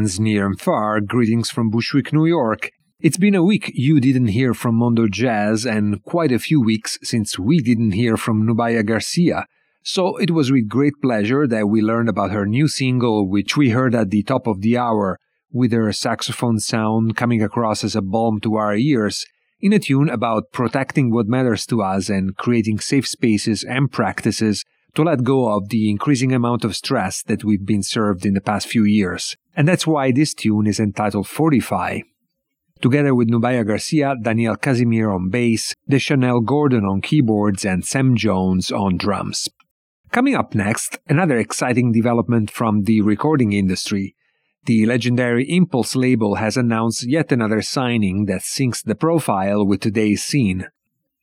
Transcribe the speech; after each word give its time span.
Friends 0.00 0.18
near 0.18 0.46
and 0.46 0.58
far, 0.58 0.98
greetings 1.02 1.50
from 1.50 1.68
Bushwick, 1.68 2.10
New 2.10 2.24
York. 2.24 2.70
It's 3.00 3.18
been 3.18 3.34
a 3.34 3.44
week 3.44 3.70
you 3.74 4.00
didn't 4.00 4.28
hear 4.28 4.54
from 4.54 4.76
Mondo 4.76 5.06
Jazz, 5.08 5.66
and 5.66 6.02
quite 6.04 6.32
a 6.32 6.38
few 6.38 6.58
weeks 6.58 6.98
since 7.02 7.38
we 7.38 7.58
didn't 7.58 7.90
hear 7.90 8.16
from 8.16 8.46
Nubya 8.46 8.82
Garcia. 8.82 9.44
So 9.82 10.16
it 10.16 10.30
was 10.30 10.50
with 10.50 10.70
great 10.70 10.94
pleasure 11.02 11.46
that 11.46 11.68
we 11.68 11.82
learned 11.82 12.08
about 12.08 12.30
her 12.30 12.46
new 12.46 12.66
single, 12.66 13.28
which 13.28 13.58
we 13.58 13.70
heard 13.70 13.94
at 13.94 14.08
the 14.08 14.22
top 14.22 14.46
of 14.46 14.62
the 14.62 14.78
hour, 14.78 15.18
with 15.52 15.70
her 15.72 15.92
saxophone 15.92 16.60
sound 16.60 17.14
coming 17.14 17.42
across 17.42 17.84
as 17.84 17.94
a 17.94 18.00
balm 18.00 18.40
to 18.40 18.54
our 18.54 18.74
ears, 18.74 19.26
in 19.60 19.74
a 19.74 19.78
tune 19.78 20.08
about 20.08 20.50
protecting 20.50 21.12
what 21.12 21.26
matters 21.26 21.66
to 21.66 21.82
us 21.82 22.08
and 22.08 22.38
creating 22.38 22.78
safe 22.78 23.06
spaces 23.06 23.64
and 23.64 23.92
practices 23.92 24.64
to 24.94 25.02
let 25.02 25.24
go 25.24 25.48
of 25.48 25.68
the 25.68 25.90
increasing 25.90 26.32
amount 26.32 26.64
of 26.64 26.76
stress 26.76 27.22
that 27.24 27.44
we've 27.44 27.66
been 27.66 27.82
served 27.82 28.26
in 28.26 28.34
the 28.34 28.40
past 28.40 28.66
few 28.66 28.84
years. 28.84 29.36
And 29.56 29.66
that's 29.66 29.86
why 29.86 30.12
this 30.12 30.34
tune 30.34 30.66
is 30.66 30.80
entitled 30.80 31.28
Fortify. 31.28 32.00
Together 32.80 33.14
with 33.14 33.28
Nubya 33.28 33.66
Garcia, 33.66 34.16
Daniel 34.22 34.56
Casimir 34.56 35.10
on 35.10 35.28
bass, 35.28 35.74
Deschanel 35.88 36.40
Gordon 36.40 36.84
on 36.84 37.02
keyboards, 37.02 37.64
and 37.64 37.84
Sam 37.84 38.16
Jones 38.16 38.72
on 38.72 38.96
drums. 38.96 39.50
Coming 40.12 40.34
up 40.34 40.54
next, 40.54 40.98
another 41.06 41.36
exciting 41.36 41.92
development 41.92 42.50
from 42.50 42.84
the 42.84 43.02
recording 43.02 43.52
industry. 43.52 44.16
The 44.64 44.86
legendary 44.86 45.44
Impulse 45.44 45.94
label 45.94 46.36
has 46.36 46.56
announced 46.56 47.06
yet 47.06 47.30
another 47.30 47.62
signing 47.62 48.24
that 48.26 48.40
syncs 48.40 48.82
the 48.82 48.94
profile 48.94 49.64
with 49.64 49.80
today's 49.80 50.22
scene. 50.22 50.66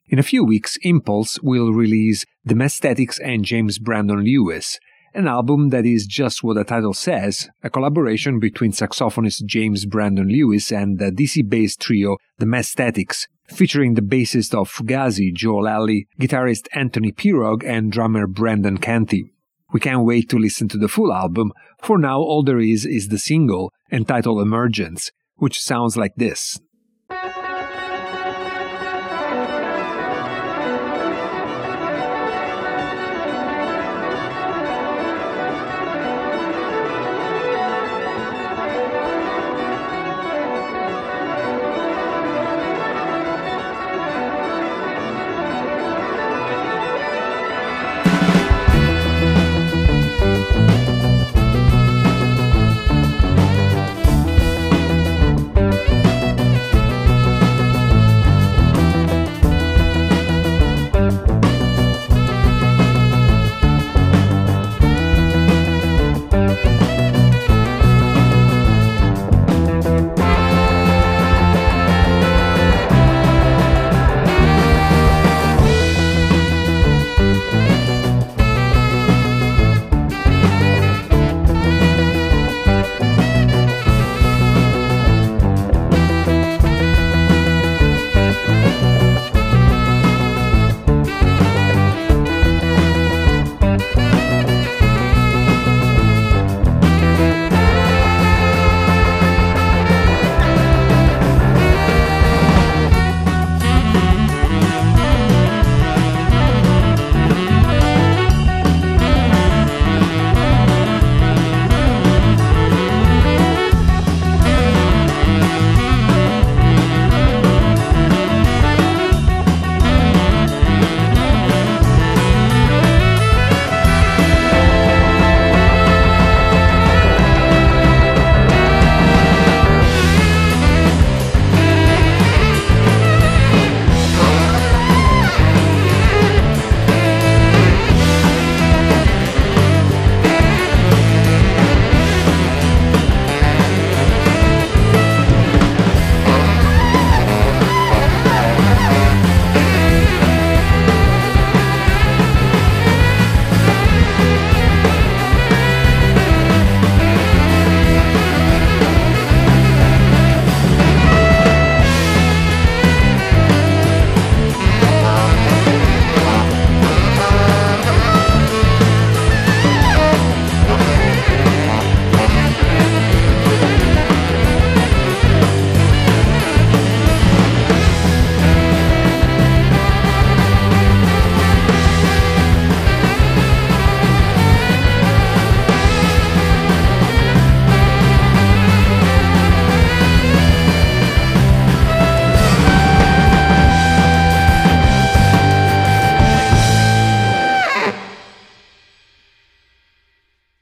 In 0.10 0.20
a 0.20 0.24
few 0.24 0.46
weeks, 0.46 0.78
Impulse 0.84 1.38
will 1.42 1.74
release 1.74 2.24
The 2.46 2.54
Messthetics 2.54 3.20
and 3.22 3.44
James 3.44 3.78
Brandon 3.78 4.24
Lewis, 4.24 4.80
an 5.14 5.28
album 5.28 5.68
that 5.70 5.86
is 5.86 6.06
just 6.06 6.42
what 6.42 6.54
the 6.54 6.64
title 6.64 6.94
says 6.94 7.50
a 7.62 7.70
collaboration 7.70 8.40
between 8.40 8.72
saxophonist 8.72 9.44
James 9.46 9.86
Brandon 9.86 10.30
Lewis 10.30 10.72
and 10.72 10.98
the 10.98 11.12
DC 11.12 11.50
based 11.50 11.82
trio 11.82 12.16
The 12.38 12.46
Messthetics, 12.46 13.28
featuring 13.50 13.96
the 13.96 14.02
bassist 14.02 14.56
of 14.56 14.72
Fugazi, 14.72 15.34
Joe 15.34 15.58
Lally, 15.58 16.08
guitarist 16.22 16.70
Anthony 16.72 17.12
Pirog, 17.12 17.66
and 17.66 17.92
drummer 17.92 18.28
Brendan 18.28 18.78
Canty. 18.78 19.34
We 19.74 19.82
can't 19.82 20.06
wait 20.06 20.30
to 20.30 20.40
listen 20.40 20.70
to 20.70 20.78
the 20.78 20.88
full 20.88 21.12
album. 21.12 21.52
For 21.82 21.98
now, 21.98 22.22
all 22.22 22.44
there 22.44 22.62
is 22.62 22.86
is 22.86 23.10
the 23.10 23.20
single, 23.20 23.74
entitled 23.92 24.40
Emergence, 24.42 25.12
which 25.36 25.62
sounds 25.62 25.98
like 25.98 26.16
this. 26.16 26.62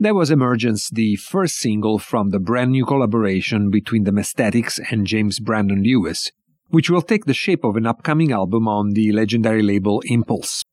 That 0.05 0.13
was 0.13 0.29
Emergence, 0.29 0.91
the 0.91 1.15
first 1.15 1.55
single 1.55 1.97
from 1.97 2.29
the 2.29 2.37
brand 2.37 2.73
new 2.73 2.85
collaboration 2.85 3.71
between 3.71 4.03
The 4.03 4.11
Messthetics 4.11 4.79
and 4.91 5.07
James 5.07 5.39
Brandon 5.39 5.81
Lewis, 5.81 6.31
which 6.67 6.91
will 6.91 7.01
take 7.01 7.25
the 7.25 7.33
shape 7.33 7.63
of 7.63 7.75
an 7.75 7.87
upcoming 7.87 8.31
album 8.31 8.67
on 8.67 8.91
the 8.91 9.11
legendary 9.11 9.63
label 9.63 10.03
Impulse. 10.05 10.63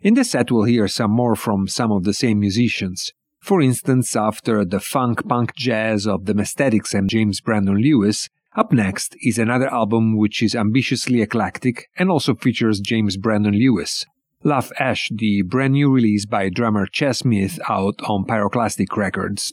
In 0.00 0.14
this 0.14 0.32
set, 0.32 0.50
we'll 0.50 0.64
hear 0.64 0.88
some 0.88 1.12
more 1.12 1.36
from 1.36 1.68
some 1.68 1.92
of 1.92 2.02
the 2.02 2.12
same 2.12 2.40
musicians. 2.40 3.12
For 3.38 3.62
instance, 3.62 4.16
after 4.16 4.64
the 4.64 4.80
funk 4.80 5.28
punk 5.28 5.54
jazz 5.54 6.04
of 6.04 6.24
The 6.24 6.34
Messthetics 6.34 6.92
and 6.92 7.08
James 7.08 7.40
Brandon 7.40 7.76
Lewis, 7.76 8.28
up 8.56 8.72
next 8.72 9.14
is 9.22 9.38
another 9.38 9.72
album 9.72 10.16
which 10.16 10.42
is 10.42 10.56
ambitiously 10.56 11.22
eclectic 11.22 11.86
and 11.96 12.10
also 12.10 12.34
features 12.34 12.80
James 12.80 13.16
Brandon 13.16 13.54
Lewis. 13.54 14.04
Laugh 14.42 14.72
Ash, 14.78 15.10
the 15.14 15.42
brand 15.42 15.74
new 15.74 15.92
release 15.92 16.24
by 16.24 16.48
drummer 16.48 16.86
Ches 16.86 17.18
Smith 17.18 17.58
out 17.68 18.00
on 18.04 18.24
Pyroclastic 18.24 18.96
Records. 18.96 19.52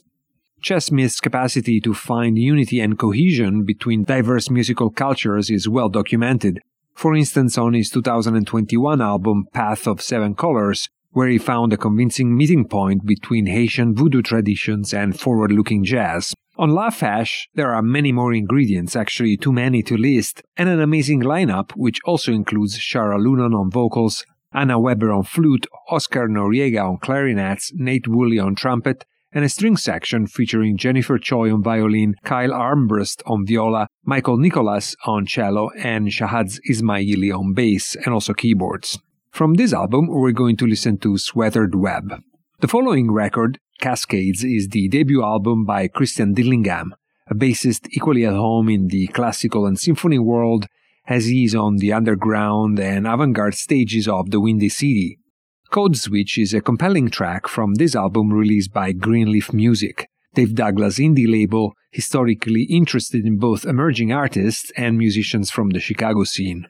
Ches 0.62 0.86
Smith's 0.86 1.20
capacity 1.20 1.78
to 1.82 1.92
find 1.92 2.38
unity 2.38 2.80
and 2.80 2.98
cohesion 2.98 3.64
between 3.64 4.04
diverse 4.04 4.48
musical 4.48 4.88
cultures 4.88 5.50
is 5.50 5.68
well 5.68 5.90
documented. 5.90 6.62
For 6.94 7.14
instance, 7.14 7.58
on 7.58 7.74
his 7.74 7.90
2021 7.90 9.02
album 9.02 9.44
Path 9.52 9.86
of 9.86 10.00
Seven 10.00 10.34
Colors, 10.34 10.88
where 11.10 11.28
he 11.28 11.36
found 11.36 11.74
a 11.74 11.76
convincing 11.76 12.34
meeting 12.34 12.66
point 12.66 13.04
between 13.04 13.44
Haitian 13.44 13.94
voodoo 13.94 14.22
traditions 14.22 14.94
and 14.94 15.20
forward 15.20 15.52
looking 15.52 15.84
jazz, 15.84 16.32
On 16.56 16.70
Laugh 16.70 17.02
Ash, 17.02 17.46
there 17.54 17.74
are 17.74 17.82
many 17.82 18.10
more 18.10 18.32
ingredients, 18.32 18.96
actually 18.96 19.36
too 19.36 19.52
many 19.52 19.82
to 19.82 19.98
list, 19.98 20.42
and 20.56 20.70
an 20.70 20.80
amazing 20.80 21.20
lineup 21.20 21.72
which 21.72 22.00
also 22.06 22.32
includes 22.32 22.78
Shara 22.78 23.18
Lunon 23.20 23.54
on 23.54 23.70
vocals, 23.70 24.24
Anna 24.52 24.80
Weber 24.80 25.12
on 25.12 25.24
flute, 25.24 25.66
Oscar 25.90 26.26
Noriega 26.26 26.82
on 26.82 26.98
clarinets, 26.98 27.70
Nate 27.74 28.08
Wooley 28.08 28.38
on 28.38 28.54
trumpet, 28.54 29.04
and 29.30 29.44
a 29.44 29.48
string 29.48 29.76
section 29.76 30.26
featuring 30.26 30.78
Jennifer 30.78 31.18
Choi 31.18 31.52
on 31.52 31.62
violin, 31.62 32.14
Kyle 32.24 32.50
Armbrust 32.50 33.22
on 33.26 33.46
viola, 33.46 33.88
Michael 34.04 34.38
Nicholas 34.38 34.96
on 35.04 35.26
cello, 35.26 35.70
and 35.76 36.08
Shahzad 36.08 36.58
Ismaily 36.68 37.30
on 37.30 37.52
bass 37.52 37.94
and 37.94 38.14
also 38.14 38.32
keyboards. 38.32 38.98
From 39.30 39.54
this 39.54 39.74
album, 39.74 40.06
we're 40.08 40.32
going 40.32 40.56
to 40.56 40.66
listen 40.66 40.96
to 40.98 41.18
Sweathered 41.18 41.74
Web. 41.74 42.22
The 42.60 42.68
following 42.68 43.10
record 43.12 43.58
Cascades 43.80 44.42
is 44.42 44.68
the 44.68 44.88
debut 44.88 45.22
album 45.22 45.66
by 45.66 45.88
Christian 45.88 46.32
Dillingham, 46.32 46.94
a 47.28 47.34
bassist 47.34 47.86
equally 47.90 48.24
at 48.24 48.32
home 48.32 48.70
in 48.70 48.88
the 48.88 49.08
classical 49.08 49.66
and 49.66 49.78
symphony 49.78 50.18
world 50.18 50.66
as 51.08 51.24
he 51.24 51.44
is 51.44 51.54
on 51.54 51.76
the 51.76 51.92
underground 51.92 52.78
and 52.78 53.06
avant 53.06 53.34
garde 53.34 53.54
stages 53.54 54.06
of 54.06 54.30
the 54.30 54.40
Windy 54.40 54.68
City. 54.68 55.18
Code 55.70 55.96
Switch 55.96 56.38
is 56.38 56.54
a 56.54 56.60
compelling 56.60 57.08
track 57.10 57.48
from 57.48 57.74
this 57.74 57.94
album 57.94 58.32
released 58.32 58.72
by 58.72 58.92
Greenleaf 58.92 59.52
Music, 59.52 60.08
Dave 60.34 60.54
Douglas 60.54 60.98
indie 60.98 61.30
label 61.30 61.72
historically 61.90 62.64
interested 62.64 63.26
in 63.26 63.38
both 63.38 63.64
emerging 63.64 64.12
artists 64.12 64.70
and 64.76 64.98
musicians 64.98 65.50
from 65.50 65.70
the 65.70 65.80
Chicago 65.80 66.24
scene. 66.24 66.66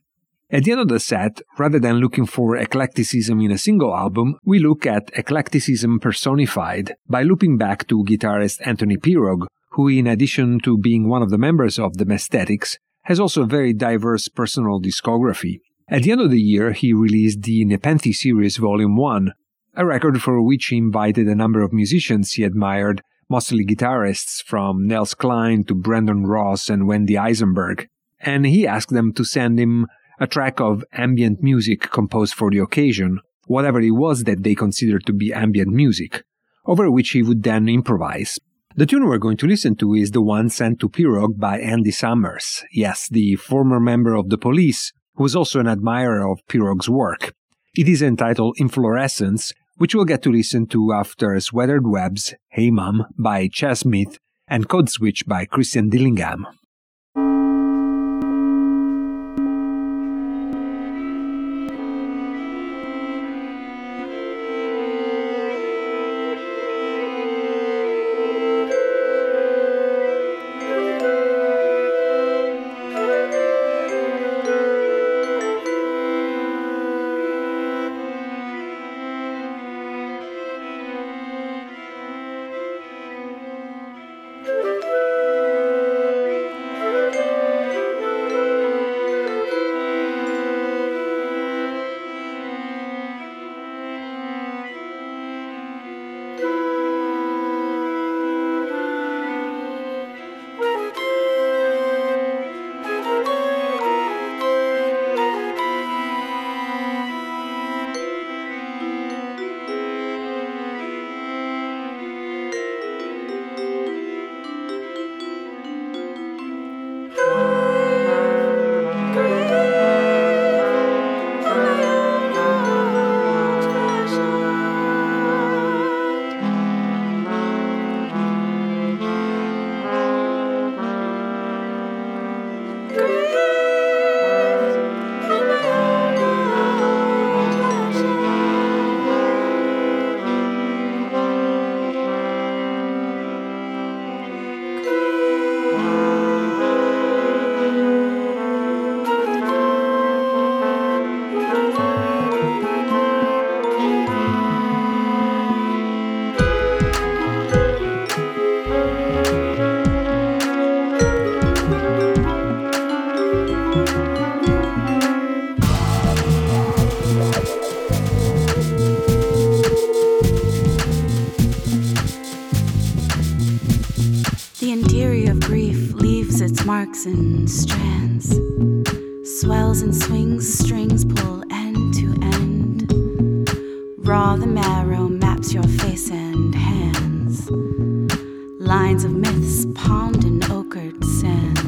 At 0.51 0.65
the 0.65 0.73
end 0.73 0.81
of 0.81 0.89
the 0.89 1.01
set, 1.01 1.43
rather 1.59 1.79
than 1.79 1.97
looking 1.97 2.25
for 2.25 2.57
eclecticism 2.57 3.45
in 3.45 3.51
a 3.51 3.59
single 3.59 3.95
album, 3.95 4.37
we 4.45 4.59
look 4.59 4.87
at 4.87 5.13
eclecticism 5.15 6.01
personified 6.01 6.95
by 7.07 7.23
looping 7.23 7.59
back 7.59 7.87
to 7.89 8.05
guitarist 8.05 8.61
Anthony 8.65 8.97
Pirog, 8.97 9.47
who, 9.73 9.89
in 9.89 10.07
addition 10.07 10.59
to 10.61 10.79
being 10.79 11.07
one 11.07 11.23
of 11.23 11.31
the 11.31 11.37
members 11.37 11.79
of 11.79 11.99
the 11.99 12.07
Messthetics, 12.07 12.79
has 13.09 13.19
also 13.19 13.43
a 13.43 13.47
very 13.47 13.73
diverse 13.73 14.29
personal 14.29 14.79
discography. 14.79 15.61
At 15.89 16.03
the 16.03 16.13
end 16.13 16.21
of 16.21 16.31
the 16.31 16.41
year, 16.41 16.73
he 16.73 16.93
released 16.93 17.41
the 17.41 17.65
Nepenthe 17.65 18.15
Series 18.15 18.59
Volume 18.59 18.97
1, 18.97 19.33
a 19.77 19.87
record 19.87 20.21
for 20.21 20.43
which 20.43 20.67
he 20.67 20.77
invited 20.77 21.27
a 21.27 21.35
number 21.35 21.63
of 21.63 21.73
musicians 21.73 22.33
he 22.33 22.45
admired, 22.45 23.01
mostly 23.31 23.65
guitarists 23.65 24.43
from 24.45 24.87
Nels 24.87 25.15
Cline 25.15 25.65
to 25.65 25.75
Brandon 25.75 26.27
Ross 26.27 26.69
and 26.69 26.87
Wendy 26.87 27.17
Eisenberg, 27.17 27.89
and 28.21 28.45
he 28.45 28.67
asked 28.67 28.91
them 28.91 29.15
to 29.15 29.25
send 29.25 29.59
him 29.59 29.87
a 30.21 30.27
track 30.27 30.61
of 30.61 30.85
ambient 30.93 31.43
music 31.43 31.91
composed 31.91 32.35
for 32.35 32.51
the 32.51 32.59
occasion, 32.59 33.21
whatever 33.47 33.81
it 33.81 33.93
was 33.93 34.25
that 34.25 34.43
they 34.43 34.55
considered 34.55 35.07
to 35.07 35.15
be 35.15 35.33
ambient 35.33 35.73
music, 35.73 36.25
over 36.67 36.91
which 36.91 37.11
he 37.13 37.23
would 37.23 37.43
then 37.43 37.71
improvise. 37.71 38.39
The 38.79 38.87
tune 38.87 39.09
we're 39.09 39.19
going 39.19 39.39
to 39.39 39.49
listen 39.49 39.75
to 39.79 39.95
is 39.95 40.13
the 40.13 40.23
one 40.23 40.49
sent 40.51 40.79
to 40.79 40.89
Pirog 40.89 41.37
by 41.37 41.59
Andy 41.59 41.91
Summers, 41.91 42.63
yes, 42.71 43.09
the 43.09 43.35
former 43.35 43.81
member 43.81 44.15
of 44.15 44.29
the 44.29 44.39
police, 44.39 44.93
who 45.17 45.25
was 45.25 45.35
also 45.35 45.59
an 45.59 45.67
admirer 45.67 46.31
of 46.31 46.47
Pirog's 46.47 46.89
work. 46.89 47.35
It 47.75 47.89
is 47.89 48.03
entitled 48.03 48.55
Inflorescence, 48.61 49.53
which 49.79 49.97
we'll 49.97 50.05
get 50.05 50.23
to 50.23 50.31
listen 50.31 50.69
to 50.69 50.93
after 50.93 51.41
Sweathered 51.41 51.89
Webs, 51.89 52.35
Hey 52.51 52.71
Mum 52.71 53.05
by 53.19 53.49
Ches 53.49 53.81
Smith, 53.81 54.21
and 54.47 54.69
Code 54.69 54.89
Switch 54.89 55.27
by 55.27 55.45
Christian 55.45 55.89
Dillingham. 55.89 56.47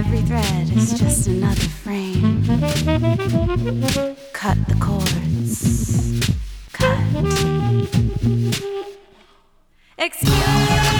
Every 0.00 0.22
thread 0.22 0.70
is 0.70 0.98
just 0.98 1.26
another 1.26 1.60
frame. 1.60 2.42
Cut 4.32 4.56
the 4.66 4.74
cords. 4.80 6.26
Cut. 6.72 6.96
Excuse 9.98 10.94
me. 10.94 10.99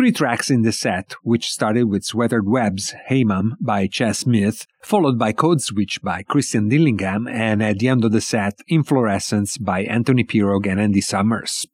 Three 0.00 0.12
tracks 0.12 0.48
in 0.48 0.62
the 0.62 0.72
set, 0.72 1.12
which 1.22 1.50
started 1.50 1.84
with 1.84 2.06
Sweatered 2.06 2.48
Webs, 2.48 2.94
Hey 3.08 3.22
Mum 3.22 3.58
by 3.60 3.86
Ches 3.86 4.20
Smith, 4.20 4.66
followed 4.82 5.18
by 5.18 5.32
Code 5.32 5.60
Switch 5.60 6.00
by 6.00 6.22
Christian 6.22 6.70
Dillingham, 6.70 7.28
and 7.28 7.62
at 7.62 7.80
the 7.80 7.88
end 7.88 8.06
of 8.06 8.12
the 8.12 8.22
set, 8.22 8.54
Inflorescence 8.66 9.58
by 9.58 9.82
Anthony 9.82 10.24
Pirog 10.24 10.66
and 10.66 10.80
Andy 10.80 11.02
Summers. 11.02 11.66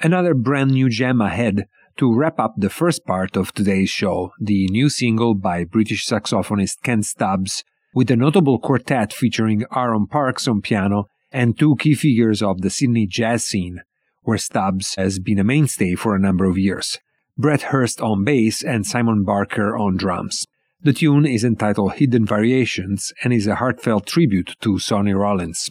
Another 0.00 0.32
brand 0.32 0.70
new 0.70 0.88
gem 0.88 1.20
ahead 1.20 1.66
to 1.98 2.10
wrap 2.10 2.40
up 2.40 2.54
the 2.56 2.70
first 2.70 3.04
part 3.04 3.36
of 3.36 3.52
today's 3.52 3.90
show, 3.90 4.32
the 4.40 4.66
new 4.68 4.88
single 4.88 5.34
by 5.34 5.64
British 5.64 6.06
saxophonist 6.06 6.80
Ken 6.82 7.02
Stubbs, 7.02 7.62
with 7.94 8.10
a 8.10 8.16
notable 8.16 8.58
quartet 8.58 9.12
featuring 9.12 9.66
Aaron 9.76 10.06
Parks 10.06 10.48
on 10.48 10.62
piano 10.62 11.08
and 11.30 11.58
two 11.58 11.76
key 11.78 11.94
figures 11.94 12.40
of 12.40 12.62
the 12.62 12.70
Sydney 12.70 13.06
jazz 13.06 13.44
scene, 13.44 13.82
where 14.22 14.38
Stubbs 14.38 14.94
has 14.94 15.18
been 15.18 15.38
a 15.38 15.44
mainstay 15.44 15.94
for 15.94 16.16
a 16.16 16.18
number 16.18 16.46
of 16.46 16.56
years. 16.56 16.98
Brett 17.40 17.62
Hirst 17.62 18.02
on 18.02 18.22
bass, 18.22 18.62
and 18.62 18.86
Simon 18.86 19.24
Barker 19.24 19.74
on 19.74 19.96
drums. 19.96 20.44
The 20.82 20.92
tune 20.92 21.24
is 21.24 21.42
entitled 21.42 21.94
Hidden 21.94 22.26
Variations 22.26 23.14
and 23.24 23.32
is 23.32 23.46
a 23.46 23.56
heartfelt 23.56 24.06
tribute 24.06 24.56
to 24.60 24.78
Sonny 24.78 25.14
Rollins. 25.14 25.70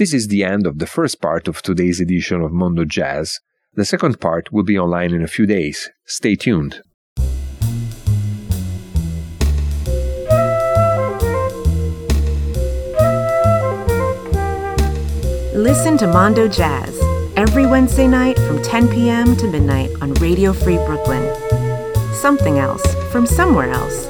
This 0.00 0.14
is 0.14 0.28
the 0.28 0.44
end 0.44 0.66
of 0.66 0.78
the 0.78 0.86
first 0.86 1.20
part 1.20 1.46
of 1.46 1.60
today's 1.60 2.00
edition 2.00 2.40
of 2.40 2.52
Mondo 2.52 2.86
Jazz. 2.86 3.38
The 3.74 3.84
second 3.84 4.18
part 4.18 4.50
will 4.50 4.62
be 4.62 4.78
online 4.78 5.12
in 5.12 5.22
a 5.22 5.28
few 5.28 5.44
days. 5.44 5.90
Stay 6.06 6.36
tuned. 6.36 6.80
Listen 15.52 15.98
to 15.98 16.06
Mondo 16.06 16.48
Jazz 16.48 16.98
every 17.36 17.66
Wednesday 17.66 18.06
night 18.06 18.38
from 18.38 18.62
10 18.62 18.88
p.m. 18.88 19.36
to 19.36 19.48
midnight 19.48 19.90
on 20.00 20.14
Radio 20.14 20.54
Free 20.54 20.78
Brooklyn. 20.86 21.30
Something 22.14 22.58
else 22.58 22.86
from 23.12 23.26
somewhere 23.26 23.70
else. 23.70 24.09